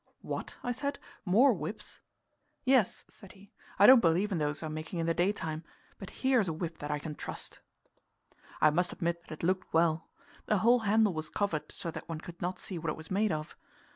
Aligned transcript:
"What," 0.21 0.57
I 0.63 0.71
said, 0.71 0.97
"more 1.25 1.53
whips?" 1.53 1.99
"Yes," 2.65 3.05
said 3.07 3.33
he; 3.33 3.51
"I 3.77 3.85
don't 3.85 3.99
believe 3.99 4.31
in 4.31 4.39
those 4.39 4.63
I'm 4.63 4.73
making 4.73 4.97
in 4.97 5.05
the 5.05 5.13
daytime. 5.13 5.63
But 5.99 6.09
here's 6.09 6.47
a 6.47 6.53
whip 6.53 6.79
that 6.79 6.89
I 6.89 6.97
can 6.97 7.13
trust." 7.13 7.59
I 8.59 8.71
must 8.71 8.91
admit 8.93 9.21
that 9.27 9.31
it 9.31 9.43
looked 9.45 9.71
well. 9.71 10.09
The 10.47 10.57
whole 10.57 10.79
handle 10.79 11.13
was 11.13 11.29
covered, 11.29 11.71
so 11.71 11.91
that 11.91 12.09
one 12.09 12.19
could 12.19 12.41
not 12.41 12.57
see 12.57 12.79
what 12.79 12.89
it 12.89 12.97
was 12.97 13.11
made 13.11 13.31
of. 13.31 13.55